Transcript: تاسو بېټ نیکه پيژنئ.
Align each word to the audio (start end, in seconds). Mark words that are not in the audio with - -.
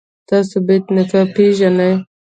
تاسو 0.29 0.55
بېټ 0.67 0.83
نیکه 0.95 1.21
پيژنئ. 1.33 1.93